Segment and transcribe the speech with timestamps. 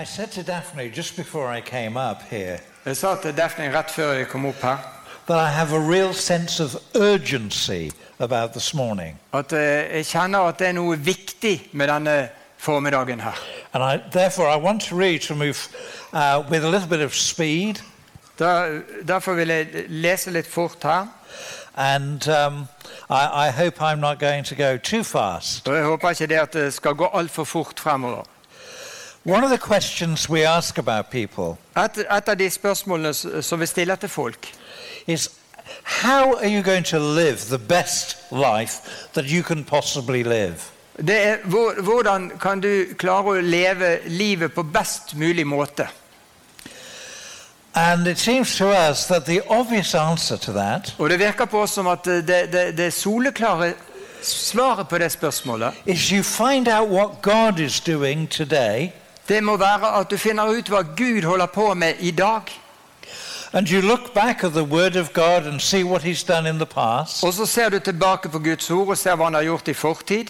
[0.00, 3.90] I said to Daphne just before I came up here Jeg sa til Daphne rett
[3.90, 4.76] før jeg kom opp her,
[5.26, 9.18] that I have a real sense of urgency about this morning.
[9.32, 12.28] eh, jeg kjenner at det er noe viktig med denne
[12.58, 13.40] formiddagen her.
[13.72, 15.68] And I, therefore, I want to read to move
[16.12, 17.74] uh, with a little bit of speed.
[18.38, 21.06] Da, derfor vil jeg lese litt fort her.
[21.74, 22.68] And um,
[23.10, 25.68] I, I hope I'm not going to go too fast.
[25.68, 28.24] Og jeg håper ikke det at det skal gå altfor fort fremover.
[31.76, 34.52] Et, et av de spørsmålene som vi stiller til folk,
[35.06, 35.30] is
[35.82, 38.72] how are you going to live the best life
[39.14, 40.54] that you can possibly live?
[40.98, 41.36] det er
[41.82, 45.88] hvordan kan du klare å leve livet på best mulig måte?
[47.74, 51.60] And it seems to us that the obvious answer to that Og det virker på
[51.62, 53.74] oss som at det, det, det soleklare
[54.22, 58.92] svaret på det spørsmålet, is you find out what God is doing today
[59.28, 62.40] det må være at du finner ut hva Gud holder på med i dag.
[63.52, 66.56] and you look back at the Word of God and see what He's done in
[66.58, 69.42] the past Og så ser du tilbake på Guds ord og ser hva han har
[69.42, 70.24] gjort i fortid.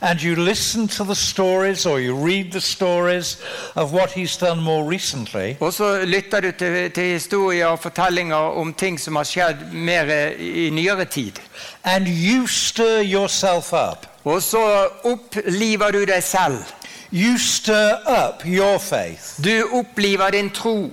[0.00, 3.38] and you listen to the stories or you read the stories
[3.74, 8.36] of what He's done more recently Og så lytter du til, til historier og fortellinger
[8.36, 10.04] om ting som har skjedd mer
[10.38, 11.32] i nyere tid.
[11.84, 14.06] and you stir yourself up.
[14.24, 16.58] Og så oppliver du deg selv.
[17.16, 19.38] You stir up your faith.
[19.40, 20.90] Du upplivar din tro.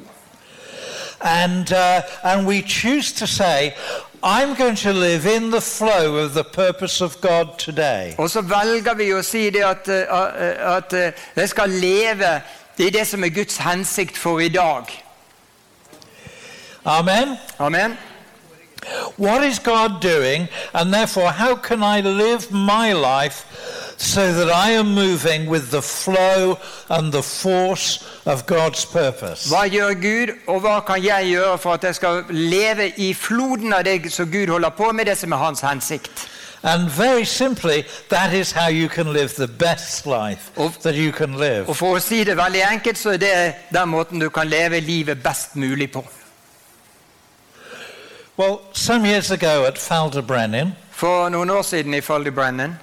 [1.19, 3.75] And, uh, and we choose to say,
[4.23, 8.15] I'm going to live in the flow of the purpose of God today.
[8.17, 8.41] Så
[8.95, 10.93] vi å si det at, at
[11.35, 12.41] jeg skal leve
[12.77, 14.87] i det som er Guds hensikt for i dag.
[16.85, 17.37] Amen?
[17.59, 17.97] Amen.
[19.17, 20.47] What is God doing?
[20.73, 23.45] And therefore, how can I live my life
[23.97, 26.57] so that I am moving with the flow
[26.89, 29.49] and the force of God's purpose?
[29.49, 33.73] Hva gjør Gud, og hva kan jeg gjøre for at jeg skal leve i floden
[33.73, 36.29] av det som Gud holder på med, det som er hans hensikt?
[36.65, 40.51] And very simply, that is how you can live the best life
[40.81, 41.67] that you can live.
[41.67, 44.79] Og For å si det veldig enkelt, så er det den måten du kan leve
[44.79, 46.05] livet best mulig på.
[48.37, 52.79] Well, some years ago at Falderbrennen, For noen år siden i Foldy Brennan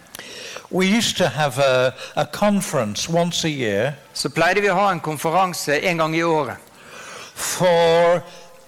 [0.70, 4.92] we used to have a, a conference once a year så pleide vi å ha
[4.92, 6.56] en konferanse en gang i året.
[7.34, 8.22] for,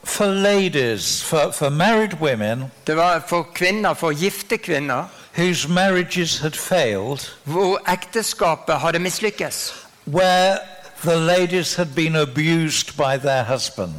[0.05, 5.05] for ladies, for, for married women Det var for kvinner, for gifte kvinner,
[5.37, 9.87] whose marriages had failed, hvor ekteskapet hadde mislykkes.
[10.05, 10.59] where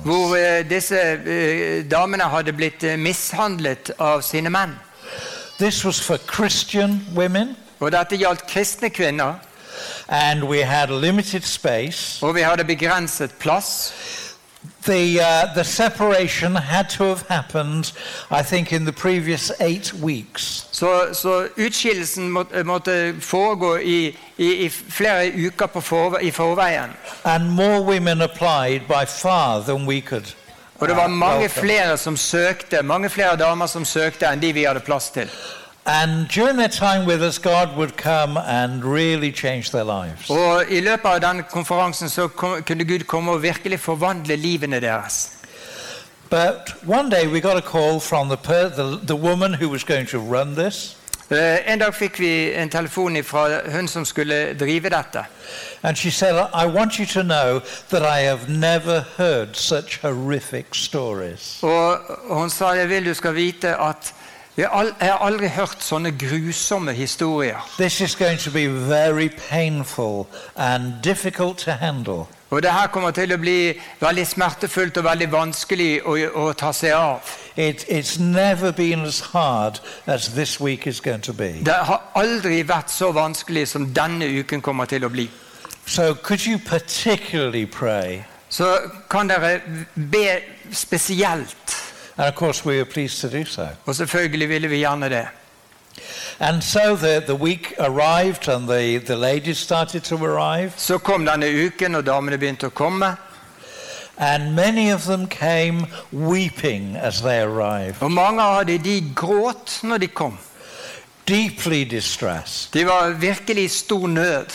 [0.05, 4.77] Hvor eh, disse eh, damene hadde blitt eh, mishandlet av sine menn.
[7.83, 9.41] Og dette gjaldt kristne kvinner,
[12.23, 13.91] og vi hadde begrenset plass.
[14.85, 17.93] The, uh, the separation had to have happened,
[18.31, 20.67] I think, in the previous eight weeks.
[20.71, 26.89] Så, så utskillelsen måtte, måtte foregå i, i, i flere uker på forve, i forveien.
[27.23, 30.35] And more women applied by far than we could.
[30.79, 31.61] Og det var uh, mange welcome.
[31.61, 35.29] flere som søkte, mange flere damer som søkte enn de vi hadde plass til.
[35.85, 40.29] And during their time with us, God would come and really change their lives.
[40.29, 44.79] Og i løpet av den konferansen så kom, kunne Gud komme og virkelig forvandle livene
[44.79, 45.31] deres.
[46.29, 48.37] But one day we got a call from the,
[48.69, 50.97] the, the woman who was going to run this.
[51.31, 55.25] Uh, En dag fikk vi en telefon fra hun som skulle drive dette.
[55.83, 60.65] And she said, I want you to know that I have never heard such horrific
[60.71, 61.59] stories.
[61.63, 61.97] Og
[62.29, 64.13] hun sa jeg vil du skal vite at
[64.57, 67.57] jeg har aldri hørt sånne grusomme historier.
[72.53, 76.69] Og det her kommer til å bli veldig smertefullt og veldig vanskelig å, å ta
[76.71, 77.31] seg av.
[77.57, 78.19] It, as
[79.33, 79.79] as.
[81.65, 85.25] Det har aldri vært så vanskelig som denne uken kommer til å bli.
[85.85, 86.13] So?
[88.49, 88.69] Så
[89.09, 89.61] kan dere
[89.95, 90.41] be
[90.71, 91.82] spesielt.
[92.17, 93.67] And of course, we were pleased to do so.
[93.85, 95.27] Og selvfølgelig ville vi gjerne det.
[96.39, 101.25] And so the, the week arrived, and the, the ladies started to arrive, Så kom
[101.25, 103.15] denne uken, og damene begynte å komme.
[104.17, 109.79] and many of them came weeping as they arrived, Og mange av de, de gråt
[109.83, 110.37] når de kom.
[111.27, 112.73] deeply distressed.
[112.73, 114.45] De var virkelig i stor nød.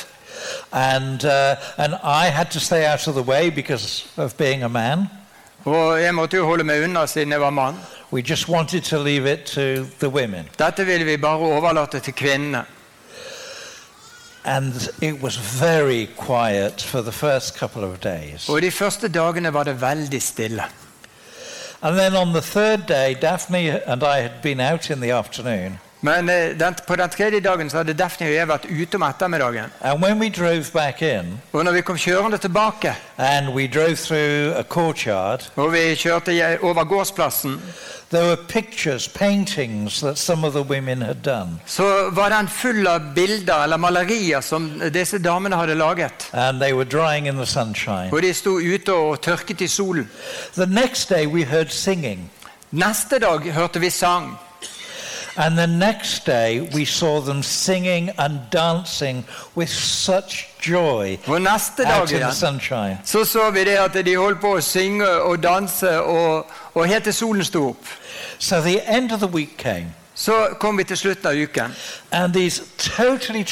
[0.72, 4.68] And, uh, and I had to stay out of the way because of being a
[4.68, 5.08] man.
[5.64, 7.78] Og jeg måtte jo holde meg unna siden jeg var mann.
[8.12, 10.48] We just wanted to leave it to the women.
[10.58, 12.64] Dette ville vi bare overlate til kvinnene.
[14.44, 18.48] And it was very quiet for the first couple of days.
[18.48, 20.64] Og de første dagene var det veldig stille.
[21.82, 25.78] And then on the third day, Daphne and I had been out in the afternoon.
[26.00, 29.02] Men eh, den, på den tredje dagen så hadde Daphne og jeg vært ute om
[29.02, 29.72] ettermiddagen.
[31.00, 32.94] In, Og når vi kom kjørende tilbake,
[34.68, 37.60] courtyard, og vi kjørte over gårdsplassen,
[38.48, 39.10] pictures,
[41.66, 46.30] så var den full av bilder eller malerier som disse damene hadde laget.
[48.12, 50.08] Og de sto ute og tørket i solen.
[52.70, 54.38] Neste dag hørte vi sang.
[55.40, 59.24] And the next day, we saw them singing and dancing
[59.56, 62.98] with such joy Og neste out in the sunshine.
[63.04, 67.04] så så vi det at de holdt på å synge og danse og, og helt
[67.04, 67.86] til solen sto opp.
[68.38, 71.74] So the end of the week came, Så kom vi til slutten av uken.
[72.78, 73.44] totally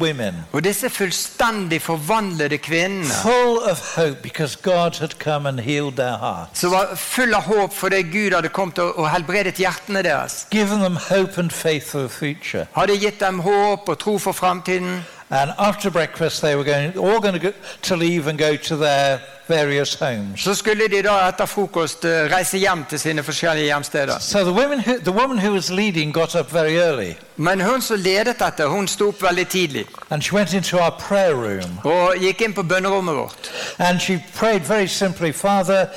[0.00, 5.96] women, Og disse fullstendig forvandlede kvinnene full of hope because God had come and healed
[5.96, 10.02] their hearts, som var full av håp fordi Gud hadde kommet og, og helbredet hjertene
[10.02, 12.66] deres, given them hope and faith for the future.
[12.76, 15.04] hadde gitt dem håp og tro for framtiden.
[15.28, 17.52] And after breakfast, they were going, all going to, go,
[17.82, 20.40] to leave and go to their various homes.
[20.40, 24.18] Så skulle de da etter frokost eh, reise hjem til sine forskjellige hjemsteder.
[24.20, 27.80] So the, women who, the woman who was leading got up very early Men hun
[27.82, 31.78] som ledet dette, hun sto opp veldig tidlig and she went into our prayer room
[31.84, 33.50] og gikk inn på bønnerommet vårt.
[33.78, 35.88] and she prayed very simply, Father,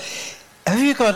[0.68, 1.16] have you got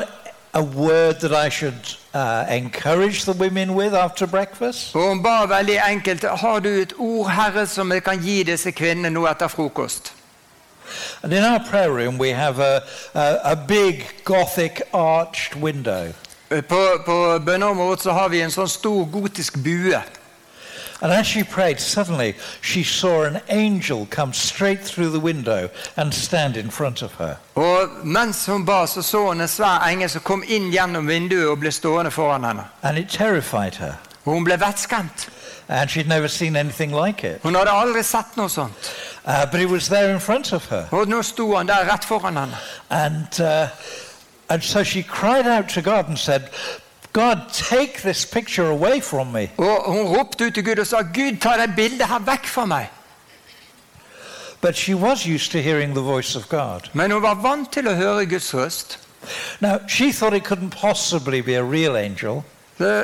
[0.54, 4.96] a word that I should uh, encourage the women with after breakfast?
[4.96, 8.72] Og hun ba veldig enkelt har du et ord, Herre, som jeg kan gi disse
[8.72, 10.14] kvinnene nå etter frokost.
[11.24, 12.82] And in our prayer room, we have a,
[13.14, 16.14] a, a big Gothic arched window.
[16.50, 20.02] På, på bønneområdet så har vi en sånn stor gotisk bue.
[21.04, 26.14] And as she prayed, suddenly she saw an angel come straight through the window and
[26.14, 27.38] stand in front of her.
[27.56, 31.50] Og mens hun ba, så så hun en svær engel som kom inn gjennom vinduet
[31.50, 32.64] og ble stående foran henne.
[32.84, 34.00] And it terrified her.
[34.26, 35.30] Og hun ble vettskremt.
[35.68, 37.42] And she'd never seen anything like it.
[37.44, 38.96] Hun hadde aldri sett noe sånt.
[39.26, 40.88] Uh, but it was there in front of her.
[40.92, 42.56] Og nå sto han der rett foran henne.
[42.90, 43.68] And, uh,
[44.50, 46.48] and so she cried out to God and said,
[47.14, 49.50] God, take this picture away from me.
[49.58, 52.66] Og hun ropte ut til Gud og sa, 'Gud, ta det bildet her vekk fra
[52.66, 52.90] meg.'
[54.62, 56.80] But she was used to hearing the voice of God.
[56.94, 59.00] Men hun var vant til å høre Guds røst.
[59.60, 62.44] Now, she thought it couldn't possibly be a real angel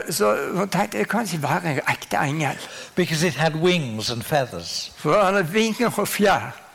[0.09, 1.81] Så, hun tenkte det kan ikke være
[2.13, 2.57] en engel.
[2.95, 4.91] because it had wings and feathers.
[4.97, 6.68] For han hadde vinger og fjær.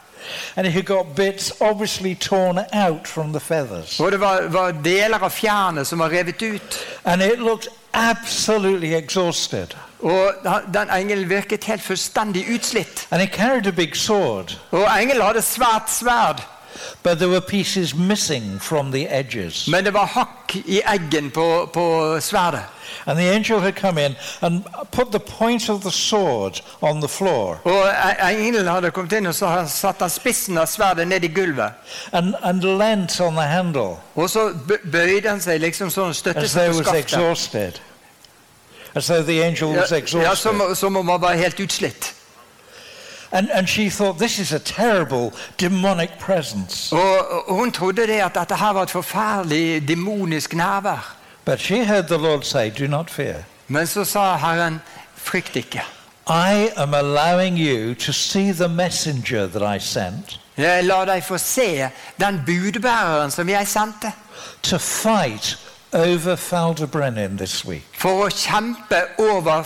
[0.57, 4.01] And he got bits obviously torn out from the feathers.
[4.01, 6.79] Og det var, var deler av fjærene som var revet ut.
[7.05, 9.77] And it looked absolutely exhausted.
[10.05, 10.35] Og
[10.75, 13.07] den engelen virket helt fullstendig utslitt.
[13.11, 16.43] And it carried a big sword, Og engelen hadde svært sverd.
[17.03, 19.69] But there were pieces missing from the edges.
[19.69, 22.63] Men det var hakk i eggen på, på sverdet.
[23.07, 27.09] And the angel had come in and put the point of the sword on the
[27.09, 28.17] floor e-
[31.29, 31.73] gulvet.
[32.13, 34.53] and, and leant on the handle Og så
[34.93, 37.81] bøyde han seg liksom sånn og as på was exhausted.
[38.95, 42.15] As though the angel was Ja, ja som, som om han var helt utslitt.
[43.33, 46.93] And, and she thought, this is a terrible demonic presence.
[46.93, 51.17] Og, hun trodde det at dette her var et forferdelig demonisk nærvær.
[51.45, 53.45] But she heard the Lord say, Do not fear.
[53.69, 54.81] Men så sa Herren,
[55.17, 55.83] frykt ikke.
[56.27, 61.39] I am allowing you to see the messenger that I sent Jeg lar deg få
[61.39, 61.89] se
[62.21, 64.13] den budbæreren som jeg sendte,
[64.63, 65.59] to fight
[65.93, 69.65] over Faldebrennen this week for å kjempe over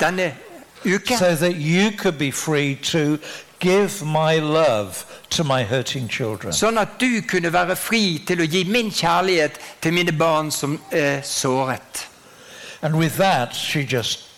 [0.00, 0.32] denne
[0.84, 3.18] so that you could be free to
[3.58, 6.52] give my love to my hurting children.
[6.52, 10.78] Sånn at du kunne være fri til å gi min kjærlighet til mine barn som
[10.92, 12.06] er såret.
[12.82, 14.28] And with that, she just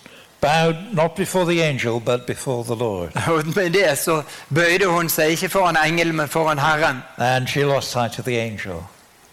[0.41, 3.11] bowed not before the angel, but before the Lord.
[3.27, 4.21] Og med det så
[4.55, 7.03] bøyde hun seg ikke foran engelen, men foran Herren.
[7.17, 8.87] And she lost sight of the angel.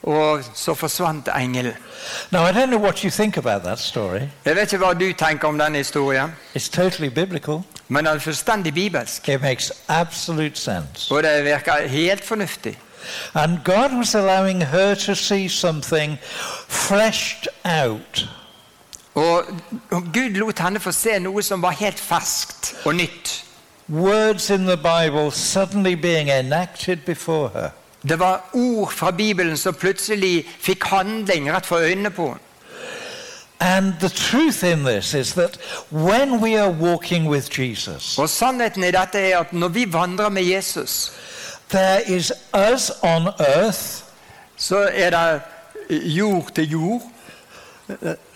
[0.06, 1.72] Og så forsvant engelen.
[2.30, 4.20] Now, I don't know what you think about that story.
[4.44, 7.60] Jeg vet ikke hva du tenker om denne historien, It's totally biblical.
[7.88, 9.28] men den er fullstendig bibelsk.
[9.28, 11.14] It makes absolute sense.
[11.14, 12.78] Og det virker helt fornuftig.
[13.34, 16.18] And God was allowing her to see something
[16.68, 18.28] fleshed out.
[19.14, 19.44] Og
[19.90, 23.44] og Gud lot henne få se noe som var helt ferskt og nytt.
[23.88, 27.68] Words in the Bible suddenly being enacted before her.
[28.08, 32.42] Det var ord fra Bibelen som plutselig fikk handling rett for øynene på henne.
[33.60, 35.58] And the truth in this is that
[35.90, 40.28] when we are walking with Jesus, Og sannheten i dette er at når vi vandrer
[40.28, 41.12] med Jesus,
[41.70, 42.32] there is
[42.72, 44.04] us on earth,
[44.56, 45.40] så er det
[45.90, 47.02] jord til jord.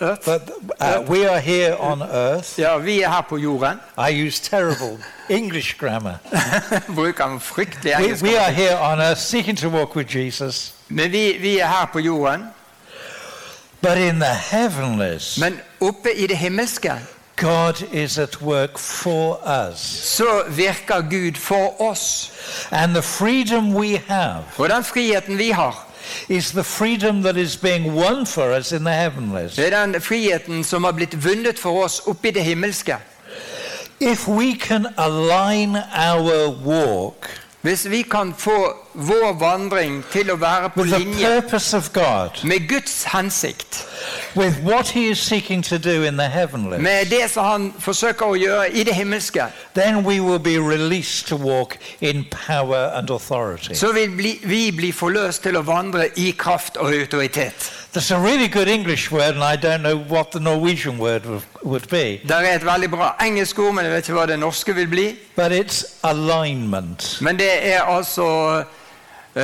[0.00, 0.24] Earth.
[0.24, 2.58] but uh, we are here on earth.
[2.58, 3.80] Ja, vi er her på jorden.
[4.10, 6.14] I use terrible English grammar.
[6.94, 8.22] Bruker fryktelig We, engelsk.
[8.24, 11.88] we are here on earth seeking to walk with Jesus, Men vi, vi er her
[11.92, 12.44] på jorden.
[13.82, 16.92] but in the heavenlies, Men oppe i det himmelske
[17.36, 19.40] God is at work for
[19.70, 19.78] us.
[20.04, 22.32] så virker Gud for oss.
[22.70, 25.86] And the freedom we have Og den friheten vi har,
[26.28, 29.56] is the freedom that is being won for us in the heavenlies.
[29.56, 32.96] det er den friheten som har blitt vunnet for oss oppe i det himmelske.
[34.00, 40.70] If we can align our walk Hvis vi kan få vår vandring til å være
[40.72, 41.28] på linje
[41.92, 43.86] God, med Guds hensikt,
[46.80, 49.44] med det som han forsøker å gjøre i det himmelske,
[53.82, 57.70] så vil vi bli forløst til å vandre i kraft og autoritet.
[57.92, 61.22] There's a really good English word, and I don't know what the Norwegian word
[61.64, 64.38] would be, Det er et veldig bra engelsk ord, men jeg vet ikke hva det
[64.38, 65.06] norske vil bli.
[65.36, 67.18] but it's alignment.
[67.20, 68.62] Men det er altså
[69.36, 69.42] uh,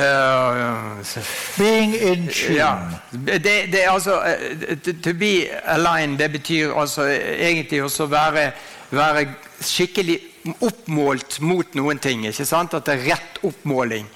[1.57, 2.55] Being in tune.
[2.55, 2.73] Ja.
[3.11, 7.03] Det, det er altså uh, to- To be aligned, det betyr altså
[7.39, 8.51] egentlig også være,
[8.91, 9.27] være
[9.61, 10.19] skikkelig
[10.61, 12.25] oppmålt mot noen ting.
[12.27, 12.73] ikke sant?
[12.73, 14.07] At det er rett oppmåling.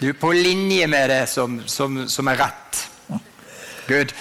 [0.00, 2.88] Du er på linje med det som, som, som er rett.
[3.88, 4.12] Good.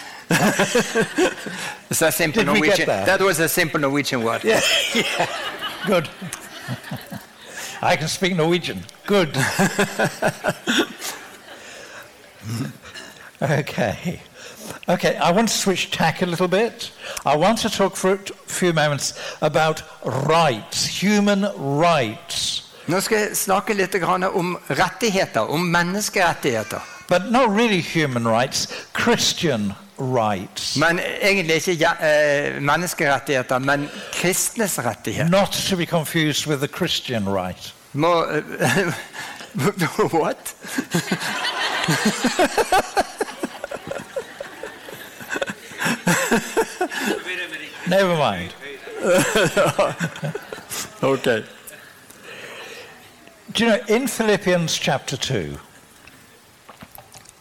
[1.90, 2.88] It's a simple Did Norwegian.
[2.88, 3.06] that?
[3.06, 4.44] That was a simple Norwegian word.
[4.44, 4.62] Yeah,
[4.96, 5.30] yeah.
[5.86, 6.10] Good.
[7.82, 8.84] I can speak Norwegian.
[9.06, 9.38] Good.
[13.42, 14.22] okay.
[14.90, 16.92] Okay, I want to switch tack a little bit.
[17.26, 22.64] I want to talk for a few moments about rights, human rights.
[22.88, 26.97] Nå skal jeg snakke litt grann om rettigheter, om menneskerettigheter.
[27.08, 30.76] But not really human rights, Christian rights.
[30.78, 35.30] Men egentlig ikke ja- eh, menneskerettigheter, men kristnes rettigheter.
[35.30, 37.74] Not to be confused with the Christian right.
[37.94, 38.92] Må, eh,
[40.12, 40.56] what?
[47.88, 48.54] Never mind.
[51.04, 51.44] Okay.
[53.54, 55.58] Do you know, in Philippians chapter 2,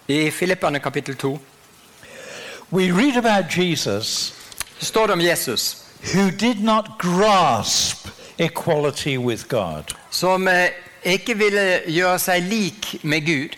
[0.09, 1.39] I Filipperne kapittel 2
[2.71, 4.35] we read about Jesus
[4.79, 5.77] står det om Jesus,
[6.15, 8.09] who did not grasp
[8.39, 10.69] equality with God, som eh,
[11.05, 13.57] ikke ville gjøre seg lik med Gud,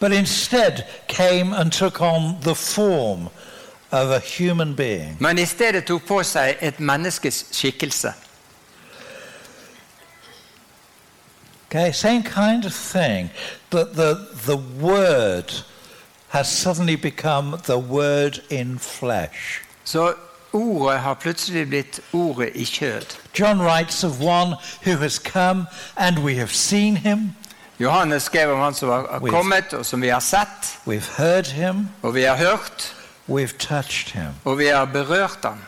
[0.00, 3.28] but instead came and took on the form
[3.90, 5.16] of a human being.
[5.20, 8.12] men i stedet tok på seg et menneskes skikkelse.
[11.70, 13.30] Okay, same kind of thing.
[13.70, 14.14] That the,
[14.46, 15.52] the word
[16.28, 19.62] has suddenly become the word in flesh.
[19.84, 20.14] Så
[20.52, 23.16] ordet har plutselig blitt ordet i kjød.
[23.38, 24.56] John writes of one
[24.86, 27.32] who has come and we have seen him,
[27.80, 31.46] Johannes skrev om han som har With- kommet, og som vi har sett, we've heard
[31.46, 32.94] him, og vi har hørt,
[33.28, 34.32] we've touched him.
[34.44, 35.58] og vi har berørt ham.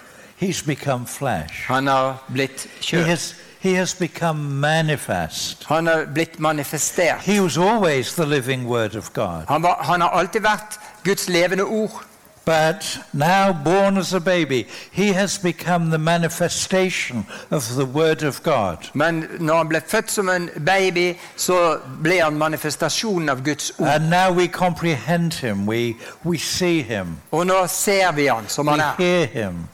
[0.43, 1.55] He's become flesh.
[1.67, 3.05] Han har blitt He kjød.
[3.05, 5.65] has, he has become manifest.
[5.65, 7.21] Han har blitt manifestert.
[7.21, 9.45] He was always the living word of God.
[9.49, 12.05] Han, var, han har alltid vært Guds levende ord.
[12.49, 18.43] But now, born as a baby, he has become the manifestation of the word of
[18.43, 18.77] God.
[18.95, 23.89] Men når han ble født som en baby, så ble han manifestasjonen av Guds ord.
[23.89, 28.67] And now we comprehend him, we, we see him, Og nå ser vi han som
[28.67, 29.69] we han er hear him,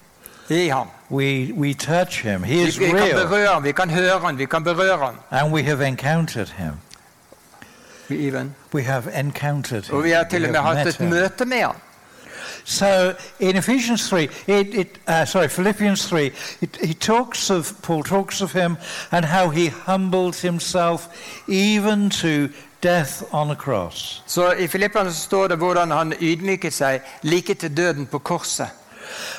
[0.51, 0.89] i ham.
[1.11, 2.43] we, we touch him.
[2.43, 4.99] He Vi, is vi kan real, berøre ham, vi kan høre ham, vi kan berøre
[4.99, 5.15] ham.
[5.31, 6.73] and we have encountered him.
[8.11, 8.55] Even.
[8.75, 9.97] We have encountered him.
[9.97, 11.11] Og vi har til We og med have hatt met et him.
[11.11, 11.75] møte med ham.
[12.67, 14.31] So in Ephesians 3, it,
[14.75, 18.77] it, uh, sorry, Philippians 3, it, he talks of, Paul talks of him
[19.13, 21.07] and how he humbled himself
[21.49, 22.49] even to
[22.83, 24.23] death on a cross.
[24.27, 28.69] Så I Filippene så står det hvordan han ydmyket seg like til døden på korset.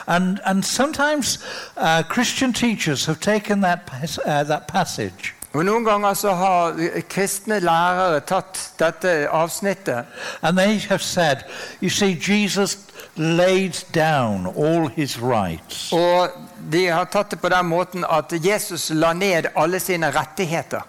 [0.08, 1.40] And, and sometimes
[1.78, 3.80] uh, Christian teachers have taken that,
[4.26, 6.76] uh, that passage Og Noen ganger så har
[7.10, 10.04] kristne lærere tatt dette avsnittet
[10.42, 11.46] and they have said,
[11.82, 12.78] you see, Jesus
[13.16, 15.94] laid down all his rights.
[15.94, 16.30] Og
[16.72, 20.82] de har tatt det på den måten at Jesus la ned alle sine rettigheter.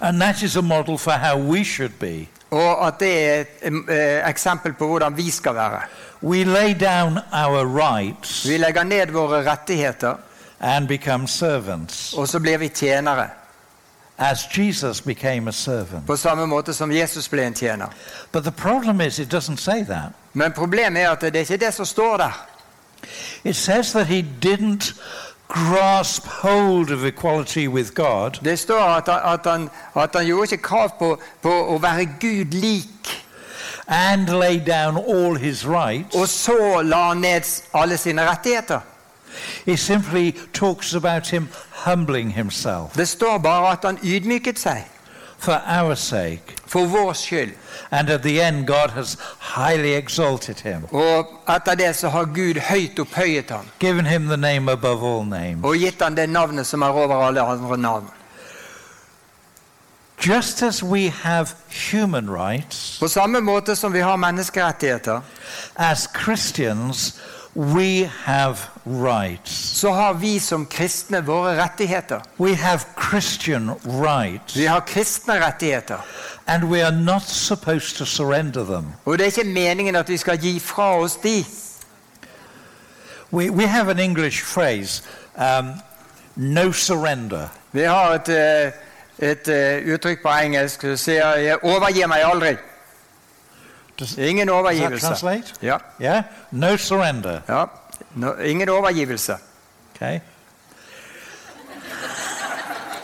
[0.00, 2.28] And that is a model for how we should be.
[2.50, 5.80] Og at det er et eh, eksempel på hvordan vi skal være.
[6.22, 10.14] We lay down our rights Vi legger ned våre rettigheter,
[10.60, 13.28] and become servants, og så blir vi tjenere.
[14.18, 16.06] as Jesus became a servant.
[16.06, 17.86] På samme måte som Jesus ble en tjener.
[18.32, 20.12] But the problem is, it doesn't say that.
[20.32, 22.46] Men problemet er at det er ikke det som står der.
[23.44, 25.00] It says that he didn't
[25.48, 30.62] grasp hold of equality with God, Det står at at han, at han gjorde ikke
[30.62, 33.24] krav på, på å være Gud lik.
[33.88, 36.14] And lay down all his rights.
[36.16, 38.80] Og så la han ned alle sine rettigheter.
[39.66, 44.84] He simply talks about him humbling himself Det står bare at han ydmyket seg
[45.38, 46.42] for our sake.
[46.66, 47.50] for vår skyld.
[47.90, 49.16] And at the end, God has
[49.56, 51.26] highly exalted him, Og
[51.56, 55.64] etter det så har Gud høyt opphøyet ham given him the name above all names.
[55.64, 58.10] og gitt ham det navnet som er over alle andre navn.
[60.26, 61.46] Just as we have
[61.92, 65.20] human rights, På samme måte som vi har menneskerettigheter,
[65.76, 67.20] as Christians,
[67.54, 68.56] we have
[68.86, 69.52] rights.
[69.78, 72.20] så har vi som kristne våre rettigheter.
[72.40, 75.98] We have Christian rights, Vi har kristne rettigheter.
[76.46, 78.86] and we are not supposed to surrender them.
[79.04, 81.44] Og det er ikke meningen at vi skal gi fra oss de.
[83.32, 85.02] We, we have an English phrase,
[85.36, 85.70] um,
[86.36, 87.48] no surrender.
[87.72, 88.72] Vi har et, eh,
[89.18, 92.56] et eh, uttrykk på engelsk som sier 'jeg overgir meg aldri'.
[94.18, 95.06] Ingen overgivelse.
[95.62, 96.22] Ja, Yeah?
[96.50, 97.40] No surrender.
[97.48, 97.64] ja.
[98.14, 99.36] No, ingen overgivelse.
[99.94, 100.20] Okay?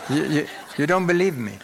[0.09, 1.51] You, you, you don't believe me.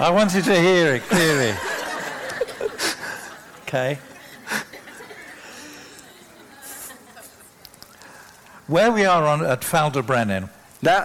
[0.00, 1.54] I wanted to hear it clearly.
[3.66, 3.98] Okay.
[8.74, 10.48] Where we are on at Falderbrennen,
[10.84, 11.00] Der,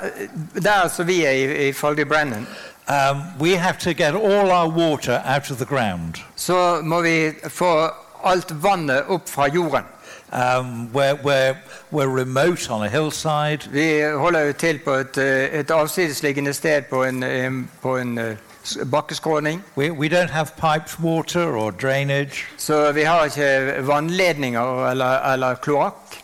[0.55, 2.47] der som vi er i, i Foldy Brennan,
[2.87, 6.15] um, we have to get all our water out of the ground.
[6.35, 7.89] så må vi få
[8.23, 9.83] alt vannet opp fra jorden.
[10.33, 11.55] Um, we're, we're,
[11.91, 13.59] we're remote on a hillside.
[13.71, 18.17] Vi holder jo til på et, eh, et avsidesliggende sted på en, eh, på en
[18.17, 18.35] eh,
[18.91, 19.63] bakkeskråning.
[19.77, 22.45] We, we don't have piped water or drainage.
[22.57, 26.18] Så vi har ikke vannledninger eller, eller kloakk.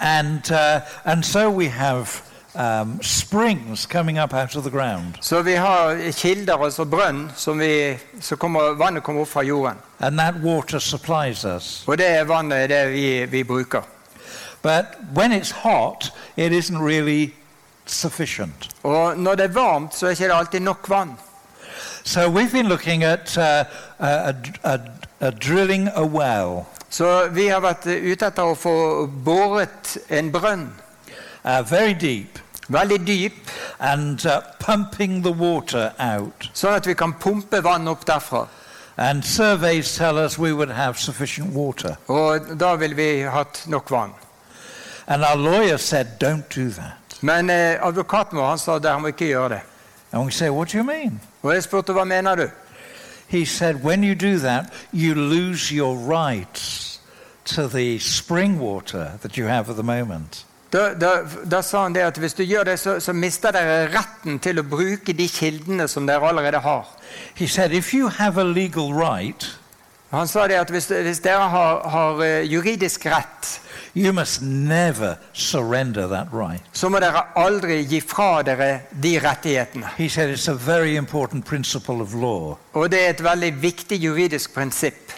[0.00, 2.22] And, uh, and so we have
[2.54, 5.18] um, springs coming up out of the ground.
[5.20, 9.78] Så vi har kilder, altså brønn, som vi, så kommer, vannet kommer opp fra jorden.
[10.00, 11.84] And that water supplies us.
[11.86, 13.82] Og det vannet er det vi, vi bruker.
[14.62, 14.84] But
[15.14, 17.34] when it's hot, it isn't really
[17.86, 18.68] sufficient.
[18.82, 21.18] Og når det er varmt, så er ikke det alltid nok vann.
[22.04, 23.64] So we've been looking at uh,
[23.98, 24.34] a,
[24.64, 24.78] a,
[25.20, 30.68] a drilling a well, Så vi har vært ute etter å få boret en brønn.
[31.44, 33.48] uh, very deep, Veldig dyp,
[33.80, 36.50] and uh, pumping the water out.
[36.54, 38.44] sånn at vi kan pumpe vann opp derfra.
[38.96, 41.96] And surveys tell us we would have sufficient water.
[42.08, 44.12] Og da ville vi hatt nok vann.
[45.08, 47.18] And our lawyer said, don't do that.
[47.22, 49.60] Men eh, advokaten vår han sa dere må ikke gjøre det.
[50.12, 51.20] And we say, what do you mean?
[51.42, 52.46] Og jeg spurte hva mener du?
[53.30, 56.98] He said, when you do that, you lose your rights
[57.44, 60.44] to the spring water that you have at the moment.
[60.70, 63.88] Da, da, da sa han det at hvis du gjør det, så, så mister dere
[63.90, 66.86] retten til å bruke de kildene som dere allerede har.
[67.34, 69.46] He said, if you have a legal right,
[70.10, 73.60] Han sa det at hvis, hvis dere har, har eh, juridisk rett,
[73.94, 76.62] you must never surrender that right.
[76.72, 79.86] så må dere aldri gi fra dere de rettighetene.
[79.96, 82.58] He said it's a very important principle of law.
[82.72, 85.12] Og det er et veldig viktig juridisk prinsipp.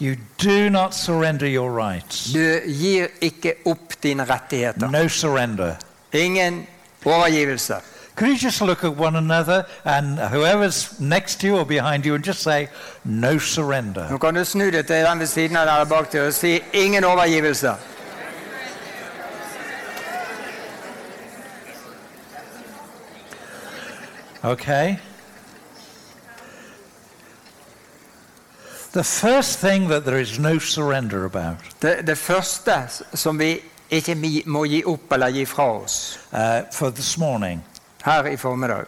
[0.00, 2.32] You do not surrender your rights.
[2.32, 4.90] Du gir ikke opp dine rettigheter.
[4.90, 5.74] No surrender.
[6.12, 6.66] Ingen
[7.04, 7.74] overgivelse.
[8.16, 12.14] Could you just look at one another and whoever's next to you or behind you
[12.14, 12.68] and just say,
[13.04, 14.08] no surrender?
[14.10, 16.60] Nå kan du snu deg til den ved siden av deg bak deg og si
[16.72, 17.76] 'ingen overgivelse'.
[24.44, 24.98] Okay?
[28.92, 34.14] The first thing that there is no surrender about Det, det første som vi ikke
[34.14, 37.62] mi- må gi opp eller gi fra oss uh, for this morning,
[38.04, 38.84] her i formiddag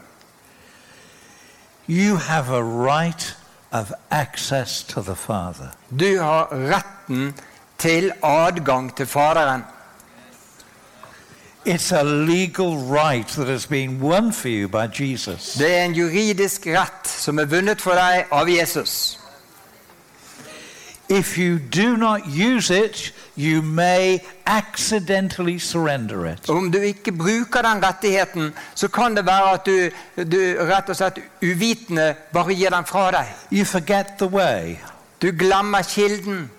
[1.89, 3.37] you have a right
[3.73, 5.71] of access to the Father.
[5.91, 7.35] Du har retten
[7.79, 9.65] til adgang til Faderen.
[11.65, 15.55] It's a legal right that has been won for you by Jesus.
[15.55, 19.19] Det er en juridisk rett som er vunnet for deg av Jesus.
[21.09, 26.51] If you do not use it, you may accidentally surrender it.
[26.51, 30.97] Om du ikke bruker den rettigheten, så kan det være at du, du rett og
[30.97, 33.31] slett uvitende bare gir den fra deg.
[33.53, 34.77] You forget the way.
[35.23, 36.51] Du glemmer kilden.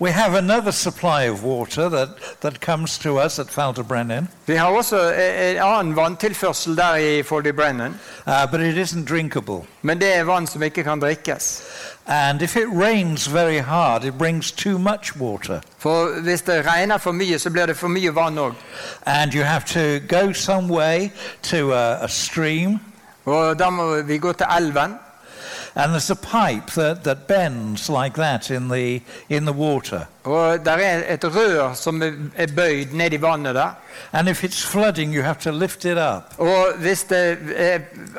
[0.00, 2.08] We have another supply of water that,
[2.40, 7.22] that comes to us at Falderbrennen, Vi har også eh, en annen vanntilførsel der i
[7.22, 9.62] Foldy uh, but it isn't drinkable.
[9.82, 11.62] men det er vann som ikke kan drikkes.
[12.06, 15.60] And if it rains very hard, it brings too much water.
[15.78, 18.54] For hvis det regner for mye, så blir det for mye vann òg.
[19.06, 21.10] And you have to go some way
[21.42, 22.80] to a, a stream,
[23.28, 24.94] Og da må vi gå til elven.
[25.78, 30.06] And there's a pipe that, that bends like that in the, in the water.
[30.24, 32.46] Og der er et rør som er
[32.92, 33.16] ned i
[33.54, 33.70] der.
[34.12, 37.38] And if it's flooding, you have to lift it up Og hvis det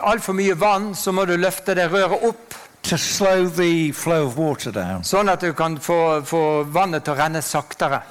[0.04, 4.38] altfor mye vann, så må du løfte det røret opp, to slow the flow of
[4.38, 5.04] water down.
[5.04, 8.02] sånn at du kan få, få vannet til å renne saktere.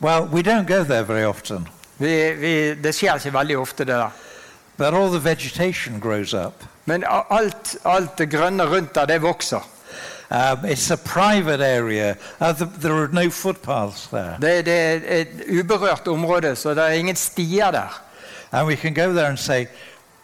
[0.00, 2.94] Well, we don't go there very often, Vi, vi, det
[3.32, 4.10] veldig ofte, det der.
[4.78, 6.64] but all the vegetation grows up.
[6.86, 9.60] Men alt, alt det grønne rundt der, det vokser.
[10.30, 12.16] Um, it's a private area.
[12.40, 14.36] Uh, the, there are no footpaths there.
[14.40, 18.02] Det, det er et uberørt område, så det er ingen stier der.
[18.52, 19.66] And we can go there and say,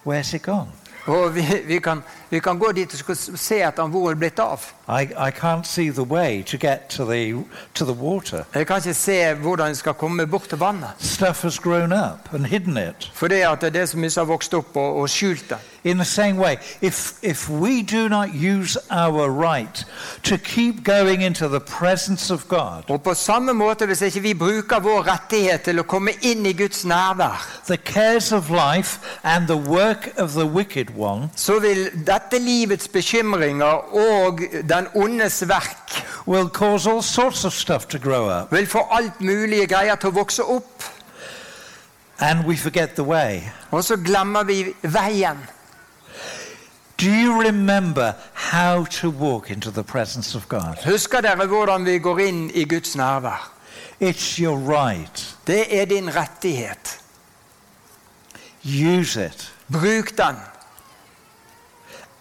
[0.06, 0.68] Where's it gone?
[1.06, 4.38] Og vi, vi, kan, vi kan gå dit og se etter hvor det er blitt
[4.40, 4.62] av.
[4.88, 8.44] I, I can't see the way to get to the, to the water.
[8.54, 10.90] Jeg kan ikke se hvordan jeg skal komme bort til vannet.
[10.98, 13.10] Stuff has grown up and hidden it.
[13.14, 15.58] For det, at det er det som har vokst opp og, og skjult det.
[15.84, 19.84] In the same way, if, if we do not use our right
[20.22, 24.34] to keep going into the presence of God, Og på samme måte, hvis ikke vi
[24.34, 29.46] bruker vår rettighet til å komme inn i Guds nærvær, the cares of life and
[29.46, 31.90] the work of the wicked one så vil
[32.22, 38.28] dette livets bekymringer og den ondes verk will cause all sorts of stuff to grow
[38.28, 38.52] up.
[38.52, 40.84] vil få alt mulige greier til å vokse opp.
[42.18, 43.42] And we forget the way.
[43.70, 45.38] Og så glemmer vi veien.
[47.00, 50.76] Do you remember how to walk into the presence of God?
[50.84, 53.50] Husker dere hvordan vi går inn i Guds nærvær?
[54.00, 55.36] It's your right.
[55.46, 57.00] Det er din rettighet.
[58.64, 59.52] Use it.
[59.72, 60.36] Bruk den.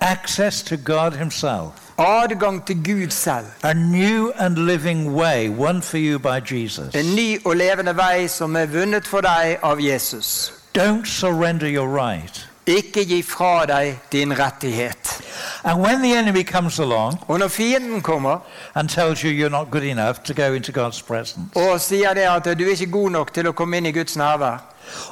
[0.04, 1.72] Access to God Himself.
[1.98, 3.46] Adgang til Gud selv.
[3.64, 6.96] A new and living way won for you by Jesus.
[6.96, 10.54] En ny og levende vei som er vunnet for deg av Jesus.
[10.78, 12.48] Don't surrender your right.
[12.68, 15.22] Ikke gi fra deg din rettighet.
[15.64, 18.38] And when the enemy comes along Og når fienden kommer
[18.76, 22.22] and tells you you're not good enough to go into God's presence, og sier det
[22.22, 24.58] at du er ikke god nok til å komme inn i Guds nærvær,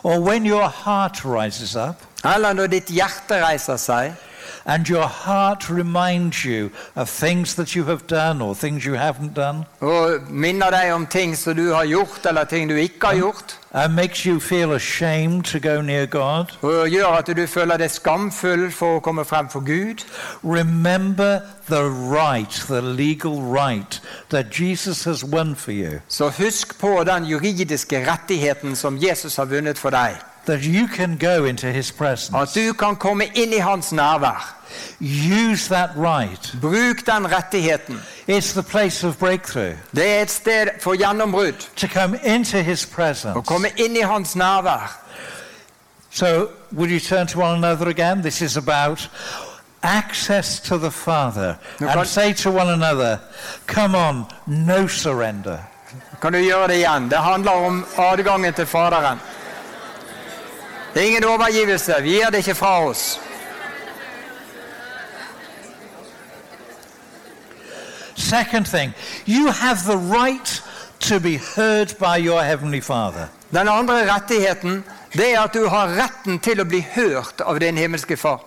[0.04, 4.14] or when your heart rises up eller når ditt hjerte reiser seg,
[4.66, 9.34] and your heart reminds you of things that you have done or things you haven't
[9.36, 13.16] done, og minner deg om ting som du har gjort, eller ting du ikke har
[13.16, 17.78] gjort, and makes you feel ashamed to go near God, og gjør at du føler
[17.78, 20.06] deg skamfull for å komme frem for Gud,
[20.44, 26.00] remember the right, the legal right that Jesus has won for you.
[26.08, 30.18] så husk på den juridiske rettigheten som Jesus har vunnet for deg.
[30.50, 32.54] That you can go into his At presence.
[32.54, 34.56] du kan komme inn i hans nærvær.
[35.00, 36.56] Use that right.
[36.62, 38.02] Bruk den rettigheten.
[38.28, 39.76] It's the place of breakthrough.
[39.96, 41.76] Det er et sted for gjennombrudd.
[41.76, 43.42] To come into his Å presence.
[43.46, 44.98] komme inn i hans nærvær.
[46.12, 48.22] So, would you turn to one another again?
[48.22, 49.10] This is about
[49.84, 51.56] access to the Father.
[51.78, 51.90] Kan...
[51.90, 53.20] And say to one another,
[53.68, 55.60] come on, no surrender.
[56.22, 57.10] Kan du gjøre det igjen?
[57.10, 59.20] Det handler om adgangen til Faderen.
[61.00, 61.96] Ingen overgivelse.
[62.02, 63.20] Vi gir det ikke fra oss.
[68.16, 68.94] Second thing,
[69.28, 70.64] you have the right
[71.00, 73.28] to be heard by your Heavenly Father.
[73.52, 74.84] Den andre rettigheten
[75.14, 78.44] det er at du har retten til å bli hørt av din himmelske far.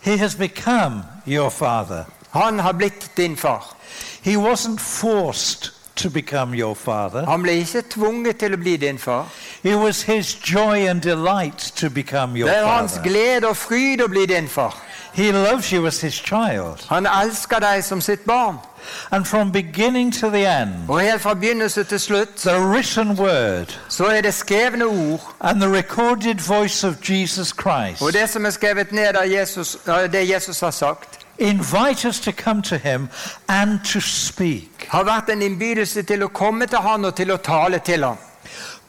[0.00, 2.04] He has become your Father.
[2.30, 3.76] Han har blitt din far.
[4.22, 7.24] He wasn't forced to become your Father.
[7.26, 9.26] Han ble ikke tvunget til å bli din far.
[9.64, 13.08] It was His joy and delight to become your Det er hans Father.
[13.10, 14.76] glede og fryd å bli din far.
[15.12, 16.86] He loves you as His child.
[16.88, 18.56] Han elsker deg som sitt barn.
[19.10, 23.74] And from beginning to the end, Og helt fra begynnelse til slutt the written word
[23.88, 28.46] så er det skrevne ord and the recorded voice of Jesus Christ og det som
[28.46, 32.78] er skrevet ned av Jesus, av det Jesus har sagt, invite us to come to
[32.78, 33.08] Him
[33.48, 34.86] and to speak.
[34.88, 38.16] har vært en innbydelse til å komme til han og til å tale til han.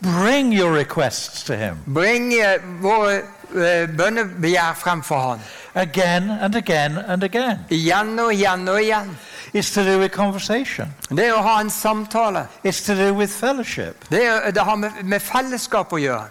[0.01, 1.77] Bring your requests to Him.
[1.85, 3.21] Bring eh, våre
[3.55, 5.39] eh, bønnebegjær frem for han.
[5.75, 7.65] again and again and again.
[7.69, 9.17] Igjen og igjen og igjen.
[9.53, 10.93] It's to do with conversation.
[11.09, 12.47] Det er å ha en samtale.
[12.63, 14.05] It's to do with fellowship.
[14.09, 16.27] Det, er, det har med, med fellesskap å gjøre.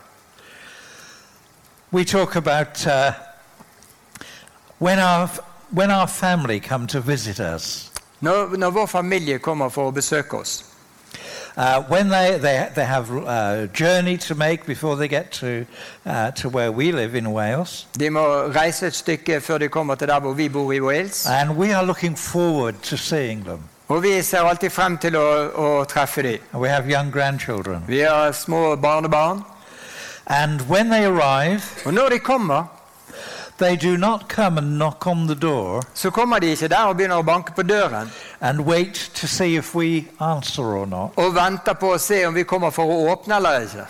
[1.90, 3.12] We talk about uh,
[4.78, 5.28] when our
[5.70, 7.90] when our family come to visit us.
[8.20, 10.64] Når, når vår familie kommer for å besøke oss,
[11.58, 15.66] Uh, when they, they, they have a journey to make before they get to,
[16.06, 17.88] uh, to where we live in Wales.
[17.98, 18.20] De må
[18.54, 21.26] reise et stykke før de kommer til der hvor vi bor i Wales.
[21.26, 23.58] And we are looking forward to seeing them.
[23.88, 26.38] Og vi ser alltid frem til å, å treffe dem.
[26.52, 27.84] And we have young grandchildren.
[27.88, 29.42] Vi har små barnebarn.
[30.26, 32.64] And when they arrive, Og når de kommer,
[33.58, 36.96] they do not come and knock on the door så kommer de ikke der og
[36.96, 41.10] begynner å banke på døren and wait to see if we answer or not.
[41.16, 43.86] og venter på å se om vi kommer for å åpne eller ikke.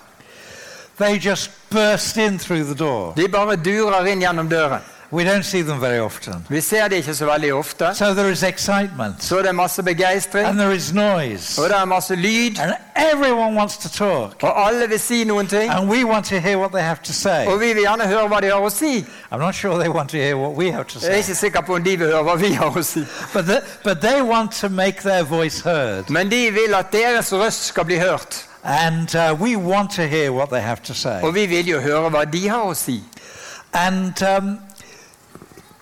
[0.98, 3.12] They just burst in through the door.
[3.14, 4.80] De bare durer inn gjennom døren.
[5.10, 6.46] We don't see them very often.
[6.48, 7.94] Vi ser det ikke så veldig ofte.
[7.94, 11.62] So there is excitement Så det er masse begeistring, and there is noise.
[11.62, 14.42] og det er masse lyd, And everyone wants to talk.
[14.42, 15.70] og alle vil si noen ting.
[15.70, 17.46] And we want to hear what they have to say.
[17.46, 19.06] Og vi vil gjerne høre hva de har å si.
[19.32, 21.60] I'm not sure they want to hear what we have to Jeg er ikke sikker
[21.60, 23.04] på om de vil høre hva vi har å si.
[23.32, 26.10] But, the, but they want to make their voice heard.
[26.10, 28.44] Men de vil at deres røst skal bli hørt.
[28.64, 31.22] And uh, we want to hear what they have to say.
[31.22, 33.02] Og vi vil jo høre hva de har å si.
[33.72, 34.58] And, um,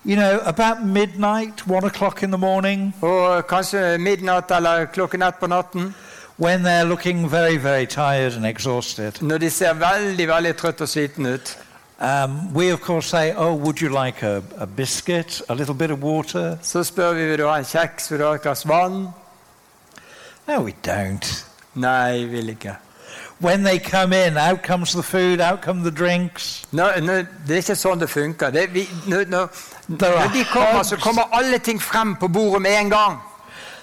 [0.07, 5.35] you know, about midnight, one o'clock in the morning, Og kanskje midnatt eller klokken ett
[5.41, 5.95] på natten,
[6.39, 10.89] when they're looking very, very tired and exhausted, når de ser veldig veldig trøtt og
[10.89, 11.59] sliten ut,
[12.01, 15.91] um, we of course say, Oh, would you like a, a biscuit, a little bit
[15.91, 16.57] of water?
[16.63, 19.09] så spør vi vil du ha en kjeks, vil du ha et glass vann.
[20.49, 21.47] No, we don't.
[21.75, 22.77] Nei, vil ikke.
[23.41, 26.65] When they come in, out comes the food, out come the drinks.
[26.73, 27.13] No, no,
[27.47, 28.51] det er ikke sånn det funker.
[28.51, 32.29] Det, vi, når, når, There are når de kommer, så kommer alle ting frem på
[32.29, 33.19] bordet med en gang.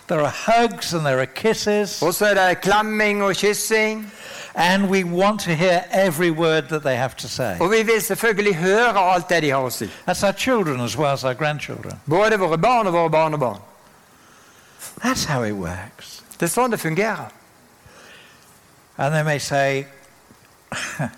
[0.07, 4.11] There are hugs and there are kisses, Og så er det klemming og kyssing.
[4.55, 7.57] and we want to hear every word that they have to say.
[7.59, 9.85] Og vi vil selvfølgelig høre alt det de har å si.
[10.09, 11.99] That's our children as well as our grandchildren.
[12.09, 13.59] Både våre barn og våre barnebarn.
[15.05, 16.23] That's how it works.
[16.39, 17.31] Det er sånn det fungerer.
[18.97, 19.85] And they may say,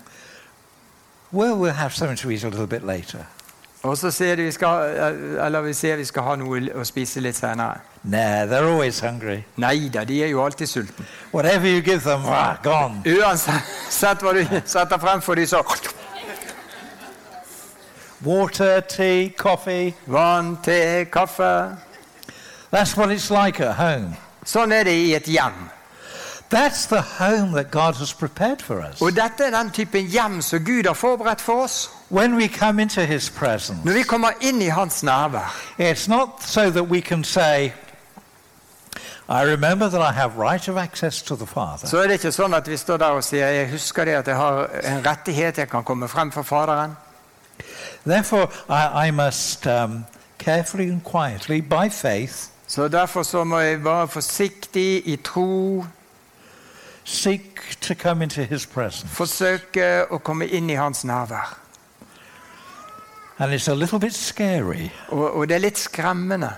[1.32, 3.26] Well, we'll have something to eat a little bit later.
[3.82, 4.96] Og så sier de vi skal,
[5.44, 7.82] eller vi ser vi skal ha noe å spise litt senere.
[8.02, 9.44] Nah, they're always hungry.
[9.56, 11.06] Nei da, de er jo alltid sultne.
[11.32, 13.02] Whatever you give them, ah, gone.
[13.06, 15.62] Uansett hva du setter frem for dem, så
[18.24, 19.94] Water, tea, coffee.
[20.06, 21.76] Vann, te, kaffe.
[22.70, 24.16] That's what it's like at home.
[24.44, 25.68] Sånn er det i et hjem.
[26.50, 29.02] That's the home that God has prepared for us.
[29.02, 31.90] Og dette er den typen hjem som Gud har forberedt for oss.
[32.10, 36.28] When we come into His presence, Når vi kommer inn i Hans nærvær, it's not
[36.40, 37.72] so that we can say,
[39.28, 41.86] I remember that I have right of access to the Father.
[41.88, 44.26] så er det ikke sånn at vi står der og sier jeg husker det at
[44.28, 46.96] jeg har en rettighet, jeg kan komme frem for Faderen.
[48.06, 50.04] Therefore, I, I must um,
[50.38, 52.34] carefully and quietly, by faith,
[52.68, 55.84] Så derfor så må jeg være forsiktig i tro,
[57.04, 59.06] seek to come into His presence.
[59.08, 61.58] forsøke å komme inn i Hans nærvær.
[63.38, 64.88] And it's a little bit scary.
[65.08, 66.50] Og, og det er litt skremmende.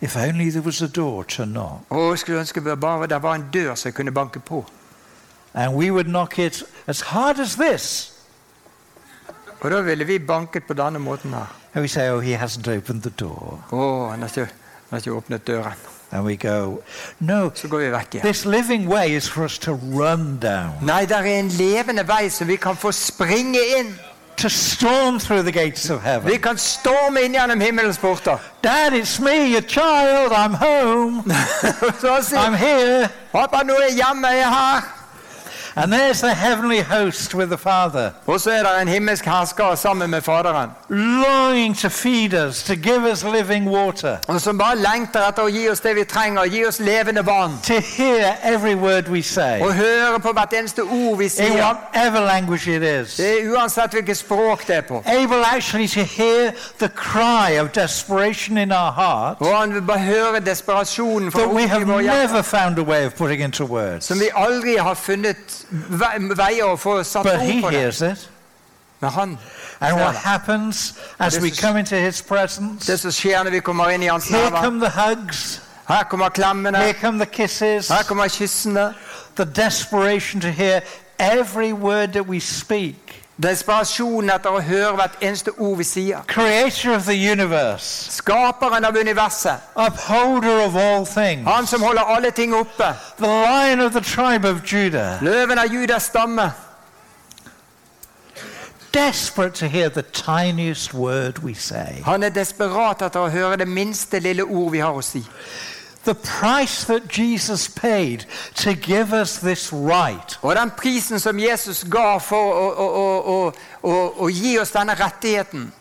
[0.00, 3.50] If only there was a door to knock, Og skulle ønske bare det var en
[3.52, 4.64] dør som kunne banke på.
[5.54, 8.12] and we would knock it as hard as this.
[9.60, 11.56] Og da ville vi banket på denne måten her.
[11.74, 13.64] And we say, Oh, He hasn't opened the door.
[13.72, 14.50] Oh, han har ikke, han
[14.90, 15.72] har ikke åpnet døren.
[16.12, 16.82] And we go,
[17.20, 18.22] No, Så går vi vekk igjen.
[18.26, 22.28] this living way is for us to run down, Nei, det er en levende vei
[22.28, 23.98] som vi kan få springe inn.
[24.36, 26.40] to storm through the gates of Vi heaven.
[26.40, 28.38] kan storme inn gjennom himmelens porter.
[28.64, 30.32] Dad, it's me, your child.
[30.32, 31.22] I'm home.
[32.36, 33.08] I'm here.
[33.32, 34.99] Pappa, nå er jeg hjemme, jeg er her.
[35.76, 39.74] And there's the heavenly host with the Father, Og så er det en himmelsk hersker
[39.74, 40.70] sammen med Faderen.
[40.88, 45.46] longing to feed us, to give us living water, Og som bare lengter etter å
[45.48, 47.58] gi oss det vi trenger, gi oss levende vann.
[47.62, 52.20] to hear every word we say, Og høre på hvert eneste ord vi in whatever
[52.20, 53.16] language it is.
[53.16, 55.02] Det er uansett hvilket språk det er på.
[55.06, 59.98] Able actually to hear the cry of desperation in our heart Og han vil bare
[59.98, 63.42] høre desperasjonen fra that we have i vår hjerte, never found a way of putting
[63.42, 64.04] into words.
[64.06, 67.78] som vi aldri har funnet ve- veier å få satt But ord He på det.
[67.80, 68.28] hears it.
[69.00, 69.38] Men han
[69.82, 72.86] And what happens as This we is- come into His presence?
[72.86, 74.62] Det som skjer når vi kommer inn i hans Here nærvær.
[74.64, 78.94] come the hugs, Her kommer klemmene, here come the kisses, her kommer kyssene.
[79.36, 80.80] the desperation to hear
[81.18, 83.09] every word that we speak
[83.40, 86.18] Desperasjonen etter å høre hvert eneste ord vi sier.
[86.26, 89.60] creator of the universe, Skaperen av universet.
[89.76, 92.94] upholder of all things, Han som holder alle ting oppe.
[93.18, 96.52] the lion of the tribe of Judah, Løven av Judas stamme.
[98.92, 102.02] desperate to hear the tiniest word we say.
[102.04, 105.22] Han er desperat etter å høre det minste lille ord vi har å si.
[106.04, 108.26] the price that jesus paid
[110.42, 115.72] Og den prisen som Jesus or for å, å, å, Jesus gi oss denne rettigheten,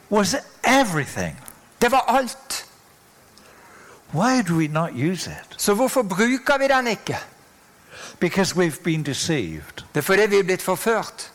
[1.81, 2.65] det var alt.
[5.57, 7.17] Så varför brukar vi den ikke?
[9.93, 11.31] Det er fordi vi er blitt forført.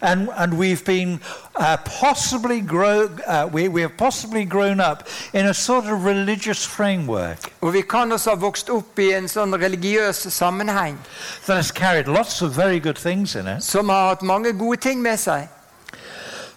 [0.00, 1.20] And, and we've been
[1.56, 6.64] uh, possibly grow, uh, we, we have possibly grown up in a sort of religious
[6.64, 7.52] framework.
[7.60, 10.98] Og vi kan også ha vokst opp i en sånn religiøs sammenheng
[11.46, 14.80] that has carried lots of very good things in it, som har hatt mange gode
[14.80, 15.48] ting med seg,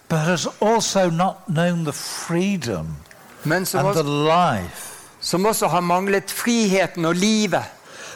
[0.08, 2.96] but has also not known the freedom
[3.44, 4.88] men som and the life
[5.20, 7.64] som også har manglet friheten og livet.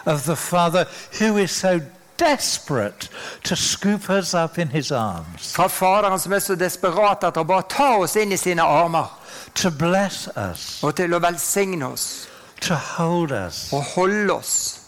[0.07, 0.87] of the Father
[1.19, 1.81] who is so
[2.17, 3.09] desperate
[3.45, 7.47] to scoop us up in his arms, Fra Faderen som er så desperat etter å
[7.47, 9.09] bare ta oss inn i sine armer
[9.55, 12.27] to bless us, og til å velsigne oss
[12.61, 13.73] to hold us.
[13.73, 14.83] og holde oss.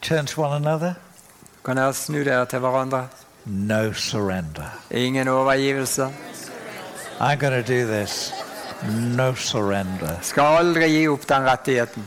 [0.00, 0.96] Turn to one another.
[1.64, 3.08] Kan dere snu dere til hverandre?
[3.46, 4.70] No surrender.
[4.90, 6.12] Ingen overgivelse.
[7.18, 8.30] I'm going to do this.
[8.82, 10.18] No surrender.
[10.22, 12.06] Skal aldri gi opp den rettigheten.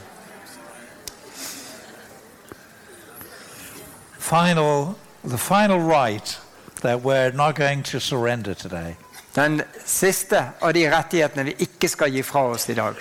[4.18, 6.38] Final, the final right
[6.82, 8.96] that we're not going to surrender today.
[9.34, 12.96] Den siste av de rettighetene vi ikke skal gi fra oss i dag.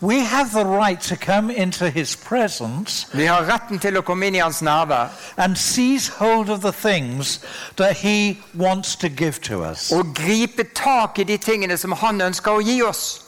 [0.00, 4.26] We have the right to come into his presence Vi har retten til å komme
[4.26, 7.40] inn i hans nærvær and seize hold of the things
[7.76, 9.92] that he wants to give to us.
[9.92, 13.22] og gripe tak i de tingene som han ønsker å gi oss.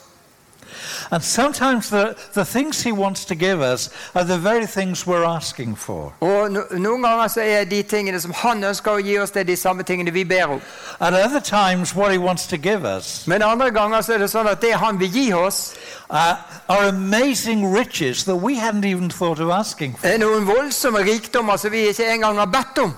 [1.10, 5.24] And sometimes the, the things he wants to give us are the very things we're
[5.24, 6.14] asking for.
[6.20, 9.40] Og no Noen ganger så er de tingene som han ønsker å gi oss, det
[9.40, 10.60] er de samme tingene vi ber om.
[11.00, 14.30] At other times, what he wants to give us Men andre ganger så er det
[14.30, 15.74] sånn at det han vil gi oss,
[16.10, 16.36] uh,
[16.68, 20.08] are amazing riches that we hadn't even thought of asking for.
[20.08, 22.96] er noen voldsomme rikdommer som vi ikke engang har bedt om.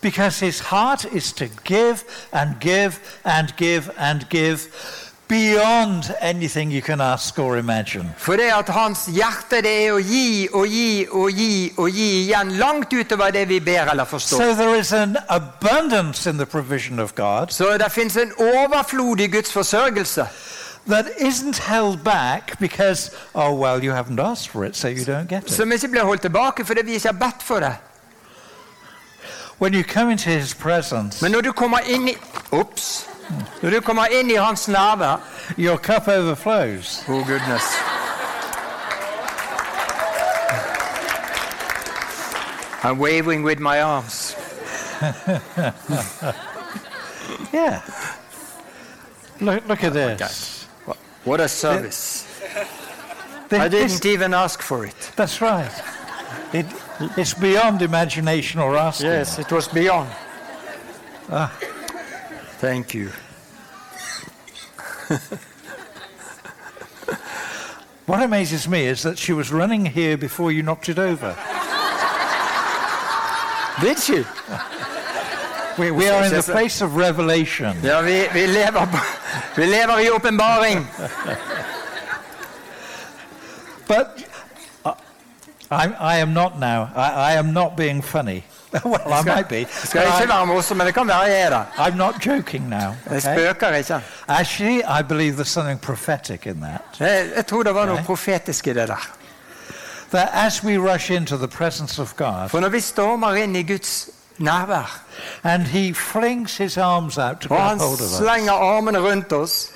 [0.00, 4.60] Because his heart is to give and give and give and give
[5.30, 8.14] beyond anything you can ask or imagine.
[8.16, 12.08] For det at hans hjerte det er å gi og gi og gi og gi
[12.24, 14.42] igjen langt utover det vi ber eller forstår.
[14.42, 19.26] So there is an abundance in the provision of God Så det en overflod i
[19.26, 20.26] Guds forsørgelse
[20.86, 25.28] that isn't held back because, oh, well, you haven't asked for it, so you don't
[25.28, 25.52] get it.
[25.52, 27.74] som ikke blir holdt tilbake fordi vi ikke har bedt for det.
[29.60, 32.16] When you come into his presence, Men når du kommer inn i
[32.52, 33.09] Ops.
[33.62, 35.16] Når du kommer inn i hans nærvær
[35.58, 37.04] your cup overflows.
[37.08, 37.62] Oh goodness.
[42.82, 44.36] I'm waving with my arms.
[47.52, 47.80] Yeah.
[49.40, 50.66] Look, look at this.
[51.24, 52.26] What a service.
[53.50, 55.12] I didn't even ask for it.
[55.16, 55.70] that's right.
[56.52, 56.66] It,
[57.16, 59.10] it's beyond imagination or asking.
[59.10, 60.08] Yes, it was beyond.
[61.30, 61.52] Ah.
[62.60, 63.10] Thank you.
[68.10, 71.36] What amazes me is that she was running here before you knocked it over.
[73.80, 74.24] Did she?
[75.78, 77.76] We, we are in the place of revelation.
[77.84, 78.86] Ja, vi, vi, lever,
[79.54, 80.86] vi lever i åpenbaring.
[83.86, 84.26] But
[84.84, 84.94] uh,
[85.70, 86.90] I, I am not now.
[86.96, 88.42] I, I am not being funny.
[88.84, 89.66] well, I might be.
[89.84, 91.64] Skal ikke være morsom, men det kan være jeg er det.
[91.78, 92.78] I'm not joking now.
[92.78, 93.20] Jeg okay?
[93.20, 94.00] spøker ikke.
[94.28, 96.80] Actually, I believe there's something prophetic in that.
[97.00, 99.10] Jeg, jeg tror det var noe profetisk i det der.
[100.10, 103.62] That as we rush into the presence of God For når vi stormer inn i
[103.62, 105.00] Guds nærvær,
[105.44, 109.32] and He flings His arms out to og han hold of us, slenger armene rundt
[109.32, 109.68] oss,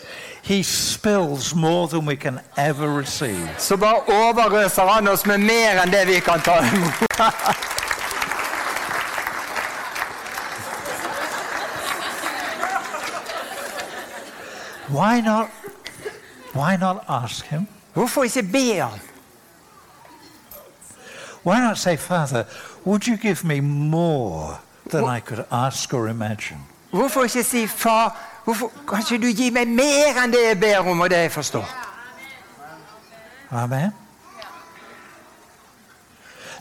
[0.42, 3.48] He spills more than we can ever receive.
[3.59, 7.04] så bare overøser han oss med mer enn det vi kan ta imot.
[14.88, 15.48] Why not?
[16.52, 17.66] Why not ask Him?
[17.94, 19.00] Hvorfor ikke be han?
[21.44, 22.44] Why not say, Father,
[22.85, 24.58] would you give me more
[24.90, 26.58] than I could ask or imagine?
[26.90, 30.78] Hvorfor ikke si 'far', hvorfor kan ikke du gi meg mer enn det jeg ber
[30.78, 31.68] om og det jeg forstår?
[33.50, 33.90] Amen.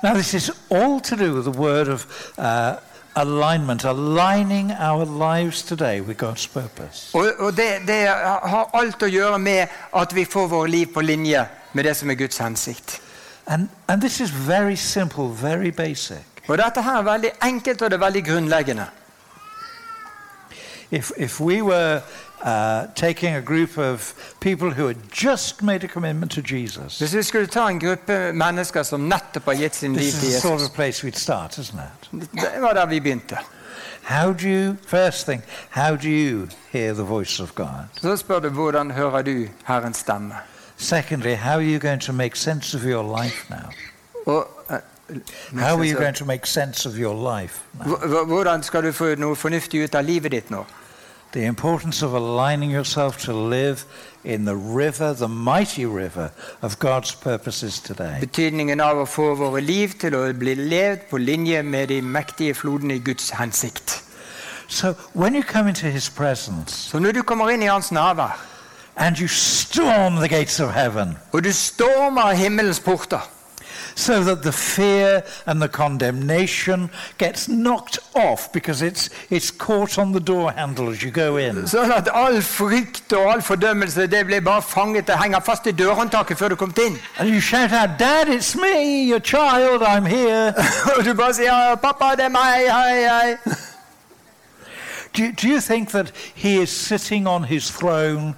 [0.03, 2.05] Now, this is all to do with the word of
[2.37, 2.75] uh,
[3.15, 7.09] alignment, aligning our lives today with God's purpose.
[7.13, 11.01] Og, og det, det har alt å gjøre med at vi får våre liv på
[11.01, 13.01] linje med det som er Guds hensikt.
[13.47, 16.23] And, and this is very simple, very basic.
[16.47, 18.85] Og dette her er veldig enkelt, og det er veldig grunnleggende.
[20.91, 22.01] If, if we were
[22.43, 27.13] uh, taking a group of people who had just made a commitment to Jesus, Hvis
[27.15, 30.33] vi skulle ta en gruppe mennesker som nettopp har gitt sin liv this til is
[30.33, 32.09] the sort of place we'd start, isn't it?
[32.31, 33.37] det var der vi begynte.
[34.03, 37.85] How do you, first thing, how do you hear the voice of God?
[38.01, 40.35] Så spør du hvordan hører du Herrens stemme.
[40.77, 43.69] Secondly, how are you going to make sense of your life now?
[44.33, 44.75] Og, eh,
[45.59, 47.95] How are you going to make sense of your life now?
[47.95, 50.65] Hv- hv- Hvordan skal du få noe fornuftig ut av livet ditt nå?
[51.33, 53.85] The importance of aligning yourself to live
[54.23, 56.31] in the river, the mighty river
[56.61, 58.19] of God's purposes today.
[58.21, 62.53] Betydningen av å få våre liv til å bli levd på linje med de mektige
[62.53, 64.03] flodene i Guds hensikt.
[64.67, 68.37] So when you come into his presence Så når du kommer inn i Hans nærvær,
[68.95, 73.25] and you storm the gates of heaven og du stormer himmelens porter,
[73.95, 80.11] so that the fear and the condemnation gets knocked off because it's, it's caught on
[80.11, 81.55] the door handle as you go in.
[81.67, 85.71] sånn at all frykt og all fordømmelse det blir bare fanget og henger fast i
[85.71, 86.97] dørhåndtaket før du kommer inn.
[87.19, 90.53] And you shout out, Dad, it's me, your child, I'm here.
[90.97, 92.67] Og du bare sier 'Pappa, det er meg.
[92.71, 93.71] Hei, hei'.
[95.13, 98.33] Do you, do you think that he is sitting on his throne,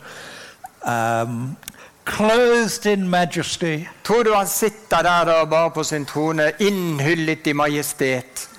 [0.84, 1.56] um,
[2.06, 7.54] clothed in majesty, Tror du han sitter der da bare på sin trone, innhyllet i
[7.54, 8.50] majestet,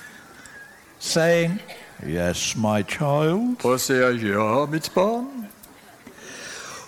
[0.99, 1.61] saying,
[2.07, 3.65] Yes, my child?
[3.65, 5.47] og sier 'ja, mitt barn'?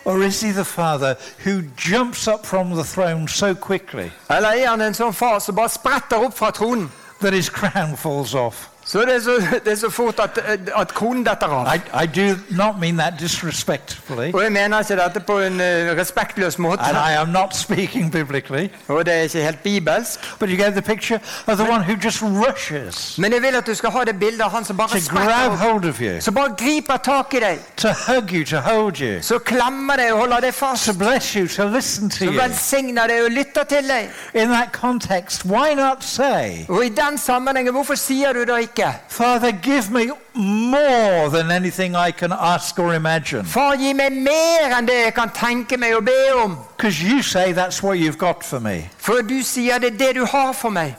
[0.04, 4.68] Or is he the father who jumps up from the throne so quickly Eller er
[4.70, 6.90] han en sånn far som bare spretter opp fra tronen?
[7.20, 8.68] that his crown falls off?
[8.88, 9.34] Så det er så,
[9.64, 10.38] det er så fort at,
[10.76, 11.66] at kronen detter av.
[11.76, 15.90] I, I do not mean that disrespectfully, Og jeg mener ikke dette på en uh,
[15.98, 16.80] respektløs måte.
[16.88, 20.20] and I am not speaking biblically, Og det er ikke helt bibelsk.
[20.40, 23.66] but you gave the picture of the one who just rushes Men jeg vil at
[23.66, 26.34] du skal ha det bildet av han som bare to grab hold of you, Som
[26.34, 27.58] bare griper tak i deg.
[27.76, 30.84] to hug you, to hold you, Så klemmer deg og holder deg fast.
[30.86, 32.40] to bless you, to listen to så you.
[32.40, 34.08] velsigner deg og lytter til deg.
[34.34, 38.77] In that context, why not say, Og i den sammenhengen, hvorfor sier du da ikke
[39.08, 43.44] Father, give me more than anything I can ask or imagine?
[43.44, 46.58] Far, gi meg mer enn det jeg kan tenke meg å be om.
[46.76, 48.90] Because you say that's what you've got for me.
[48.98, 50.94] For du sier det er det du har for meg.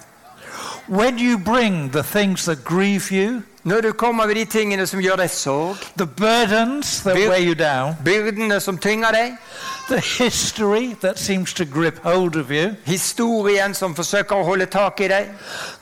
[0.88, 5.02] When you bring the things that grieve you, Når du kommer med de tingene som
[5.04, 9.36] gjør deg sorg, the burdens that weigh you down, byrdene som tynger deg,
[9.90, 15.00] the history that seems to grip hold of you, historien som forsøker å holde tak
[15.02, 15.30] i deg,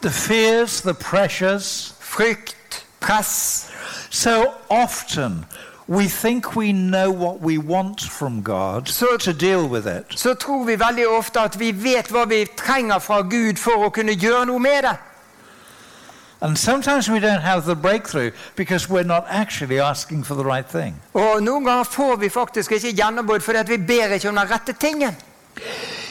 [0.01, 3.69] the fears, the pressures, frykt, press
[4.09, 5.45] so often
[5.87, 10.05] we think we know what we want from God So- to deal with it.
[10.19, 13.89] Så tror vi veldig ofte at vi vet hva vi trenger fra Gud for å
[13.89, 14.95] kunne gjøre noe med det.
[16.41, 20.69] And sometimes we don't have the breakthrough because we're not actually asking for the right
[20.71, 20.95] thing.
[21.13, 24.73] Og noen ganger får vi faktisk ikke gjennombrudd fordi vi ber ikke om den rette
[24.73, 25.15] tingen.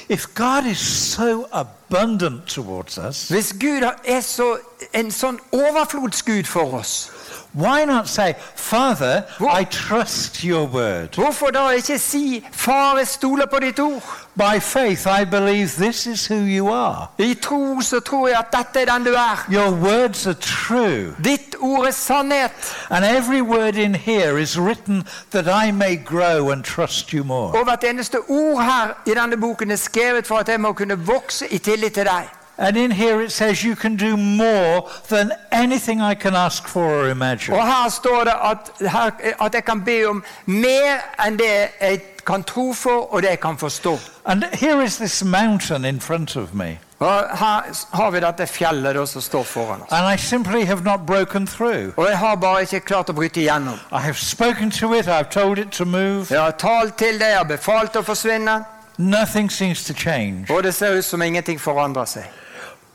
[0.09, 4.57] If God is so abundant towards us, Hvis Gud er så,
[4.95, 7.11] en sånn overflodsgud for oss,
[7.57, 11.09] why not say, Father, Wha- I trust your word.
[11.15, 14.23] hvorfor da ikke si 'Far, jeg stoler på ditt ord'?
[14.37, 17.07] By faith, I believe this is who you are.
[17.19, 19.47] I tro så tror jeg at dette er den du er.
[19.53, 21.15] Your words are true.
[21.25, 22.77] Ditt ord er sannhet.
[22.91, 27.59] And every word in here is written that I may grow and trust you more.
[27.59, 30.99] Og hvert eneste ord her i denne boken er skrevet for at jeg må kunne
[31.07, 32.29] vokse i tillit til deg.
[32.59, 36.85] And in here it says you can do more than anything I can ask for
[36.85, 37.55] or imagine.
[37.57, 39.11] Og her står det at, her,
[39.47, 40.97] at jeg kan be om mer
[41.27, 43.99] enn det jeg kan tro for, og det jeg kan forstå.
[44.25, 46.79] And here is this mountain in front of me.
[46.99, 47.61] Og her
[47.97, 49.93] har vi dette fjellet da som står foran oss.
[49.93, 51.93] And I simply have not broken through.
[51.97, 53.75] Og jeg har bare ikke klart å bryte igjennom.
[53.93, 56.27] I have spoken to it, I've told it to move.
[56.31, 58.65] Jeg har talt til det, jeg har befalt å forsvinne,
[58.99, 60.47] Nothing seems to change.
[60.51, 62.23] og det ser ut som ingenting forandrer seg.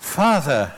[0.01, 0.71] Father,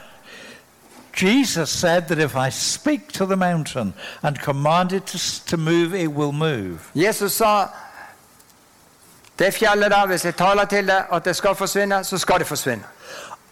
[1.13, 5.95] Jesus said that if I speak to the mountain and command it to, to move,
[5.95, 6.91] it will move.
[6.93, 7.67] Jesus sa
[9.39, 12.47] det fjellet der, hvis jeg taler til det at det skal forsvinne, så skal det
[12.47, 12.83] forsvinne.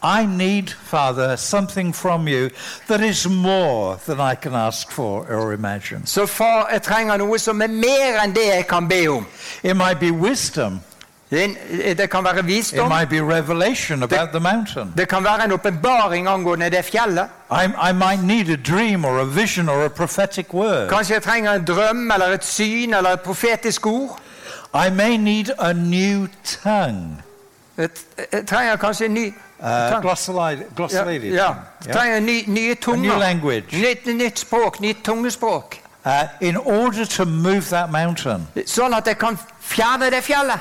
[0.03, 2.49] I need, Father, something from you
[2.87, 6.01] that is more than I can ask for or imagine.
[6.05, 9.27] Så far, jeg trenger noe som er mer enn det jeg kan be om.
[9.63, 10.81] It might be wisdom,
[11.31, 12.87] Det, det kan være visdom.
[14.39, 14.93] mountain.
[14.97, 17.27] Det kan være en åpenbaring angående det fjellet.
[20.89, 24.19] Kanskje jeg trenger en drøm eller et syn eller et profetisk ord.
[24.73, 26.27] I may need a new
[26.63, 27.17] tongue.
[27.77, 27.89] Jeg,
[28.47, 30.01] trenger kanskje en ny Uh, tang-
[31.35, 31.47] ja.
[31.85, 33.13] Jeg trenger ny, nye tunger.
[34.15, 35.75] nytt språk, nytt tungespråk.
[36.05, 36.11] Uh,
[36.41, 38.47] in order to move that mountain.
[38.65, 40.59] Sånn at jeg kan fjerne det fjellet.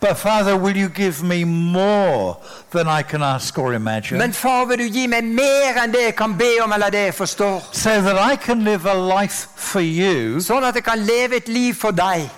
[0.00, 2.36] But Father, will you give me more
[2.70, 4.18] than I can ask or imagine?
[4.18, 7.00] Men far, vil du gi meg mer enn det jeg kan be om eller det
[7.08, 7.64] jeg forstår?
[7.72, 11.48] so that I can live a life for you Sånn at jeg kan leve et
[11.48, 12.28] liv for deg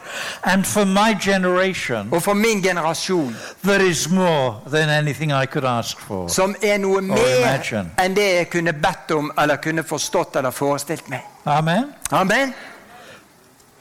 [0.44, 5.64] and for my generation og for min generasjon, that is more than anything I could
[5.64, 6.28] ask for.
[6.28, 7.60] som er noe mer
[8.00, 11.20] enn det jeg kunne bedt om eller kunne forstått eller forestilt meg.
[11.44, 11.92] Amen?
[12.10, 12.54] Amen.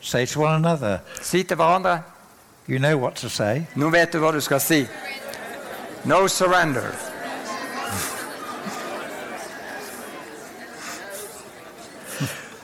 [0.02, 1.00] Say to one another.
[1.22, 2.00] Si til hverandre.
[2.70, 3.66] You know what to say.
[3.76, 4.88] Nå vet du hva du skal si.
[6.06, 6.92] No surrender.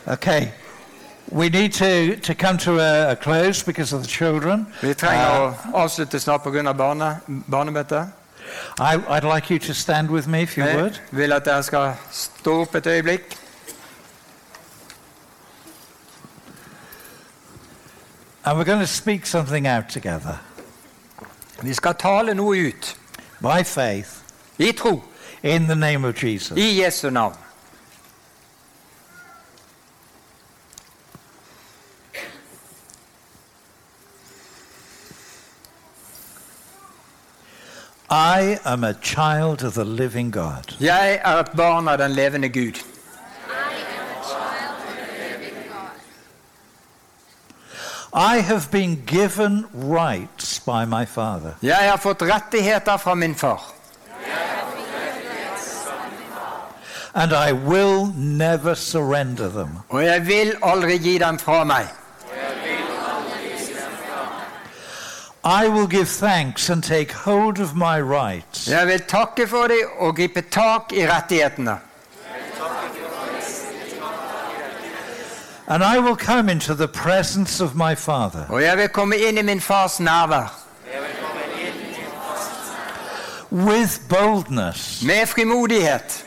[0.08, 0.52] Okay.
[1.32, 4.68] We need to, to come to a, a close because of the children.
[4.82, 6.74] Vi trenger å uh, avslutte snart pga.
[6.78, 7.08] Barne,
[7.50, 8.06] barnemøtet.
[8.80, 11.02] I, I'd like you to stand with me if you Jeg would.
[11.12, 13.34] vil at dere skal stå opp et øyeblikk.
[18.46, 20.40] And we're going to speak something out together
[21.64, 22.96] Vi skal tale noe ut
[23.42, 24.22] by faith
[24.60, 25.04] i tro
[25.44, 26.58] in the name of Jesus.
[26.58, 27.36] i Jesu navn.
[38.10, 40.76] I am a child of the living God.
[40.80, 42.95] Jeg er et barn av den levende Gud.
[48.18, 51.54] I have been given rights by my Father.
[51.62, 53.62] Jeg har fått rettigheter fra min far.
[57.14, 59.80] And I will never surrender them.
[59.90, 61.88] Og jeg vil aldri gi dem fra meg.
[65.44, 68.68] I will give thanks and take hold of my rights.
[68.68, 71.78] Jeg vil takke for dem og gripe tak i rettighetene.
[75.68, 79.38] And I will come into the presence of my Father Og jeg vil komme inn
[79.38, 80.00] i min fars
[83.52, 86.26] with boldness med frimodighet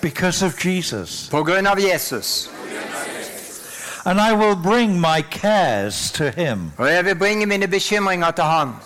[0.00, 1.28] because of Jesus.
[1.30, 2.50] på av Jesus.
[4.04, 6.72] And I will bring my cares to Him.
[6.78, 8.76] Og jeg vil bringe mine bekymringer til ham.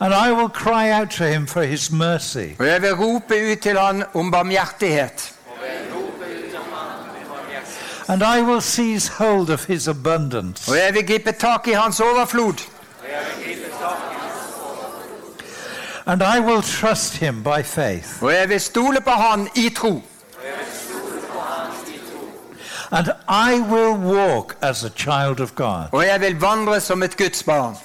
[0.00, 2.56] And I will cry out to Him for His mercy.
[2.58, 4.34] Og jeg vil rope ut om.
[8.10, 10.70] And I will seize hold of His abundance.
[10.70, 12.54] Og jeg vil gripe tak i hans overflod.
[16.06, 18.22] And I will trust Him by faith.
[18.22, 20.02] Og jeg vil stole på han i tro.
[22.90, 25.86] And I will walk as a child of God.
[25.92, 27.76] Og jeg vil vandre som et Guds barn.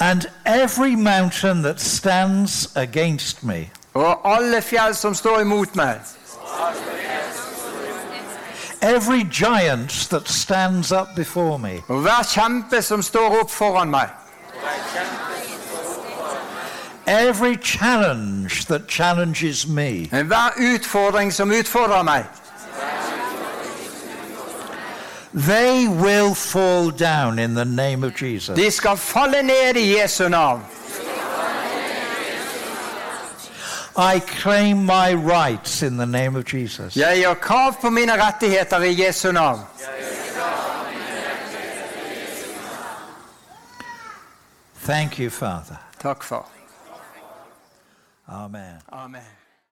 [0.00, 5.96] And every mountain that stands against me, Og alle fjell som står imot meg,
[8.88, 14.08] every giant that stands up before me, hver kjempe som står opp foran meg,
[17.06, 22.24] every challenge that challenges me, hver utfordring som utfordrer meg,
[25.34, 28.56] they will fall down in the name of Jesus.
[28.56, 30.77] de skal falle ned i Jesu navn.
[33.98, 36.96] I claim my rights in the name of Jesus.
[36.96, 39.60] Jeg gjør krav på mine rettigheter i Jesu navn.
[44.84, 45.76] Thank you, Father.
[45.98, 46.46] Takk, far.
[48.28, 48.80] Amen.
[48.92, 49.37] Amen.